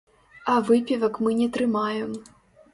[0.53, 2.11] А выпівак мы не трымаем.